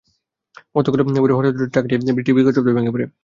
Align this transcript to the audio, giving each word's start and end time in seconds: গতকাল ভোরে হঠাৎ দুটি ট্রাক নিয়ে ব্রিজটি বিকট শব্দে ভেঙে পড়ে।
গতকাল 0.75 0.99
ভোরে 1.15 1.33
হঠাৎ 1.37 1.53
দুটি 1.53 1.69
ট্রাক 1.73 1.85
নিয়ে 1.99 2.15
ব্রিজটি 2.15 2.31
বিকট 2.35 2.53
শব্দে 2.57 2.75
ভেঙে 2.77 2.93
পড়ে। 2.93 3.05